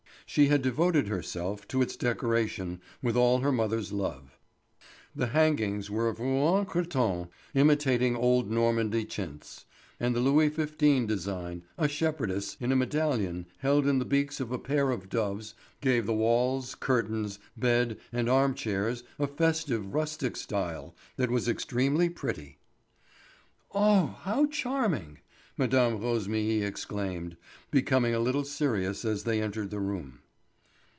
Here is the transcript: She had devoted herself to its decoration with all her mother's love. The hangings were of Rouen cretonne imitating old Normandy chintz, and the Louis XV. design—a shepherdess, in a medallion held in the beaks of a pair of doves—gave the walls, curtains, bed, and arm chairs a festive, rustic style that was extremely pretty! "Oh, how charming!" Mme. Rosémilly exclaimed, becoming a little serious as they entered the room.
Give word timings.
She 0.27 0.47
had 0.47 0.61
devoted 0.61 1.09
herself 1.09 1.67
to 1.67 1.81
its 1.81 1.97
decoration 1.97 2.79
with 3.03 3.17
all 3.17 3.39
her 3.41 3.51
mother's 3.51 3.91
love. 3.91 4.37
The 5.13 5.27
hangings 5.27 5.89
were 5.91 6.07
of 6.07 6.21
Rouen 6.21 6.65
cretonne 6.65 7.27
imitating 7.53 8.15
old 8.15 8.49
Normandy 8.49 9.03
chintz, 9.03 9.65
and 9.99 10.15
the 10.15 10.21
Louis 10.21 10.47
XV. 10.47 10.77
design—a 11.05 11.87
shepherdess, 11.89 12.55
in 12.61 12.71
a 12.71 12.77
medallion 12.77 13.45
held 13.57 13.85
in 13.85 13.99
the 13.99 14.05
beaks 14.05 14.39
of 14.39 14.53
a 14.53 14.57
pair 14.57 14.91
of 14.91 15.09
doves—gave 15.09 16.05
the 16.05 16.13
walls, 16.13 16.75
curtains, 16.75 17.37
bed, 17.57 17.97
and 18.13 18.29
arm 18.29 18.53
chairs 18.55 19.03
a 19.19 19.27
festive, 19.27 19.93
rustic 19.93 20.37
style 20.37 20.95
that 21.17 21.29
was 21.29 21.49
extremely 21.49 22.07
pretty! 22.07 22.57
"Oh, 23.75 24.15
how 24.21 24.45
charming!" 24.47 25.17
Mme. 25.57 25.69
Rosémilly 25.99 26.63
exclaimed, 26.63 27.35
becoming 27.69 28.15
a 28.15 28.19
little 28.19 28.45
serious 28.45 29.03
as 29.05 29.25
they 29.25 29.41
entered 29.41 29.69
the 29.69 29.81
room. 29.81 30.19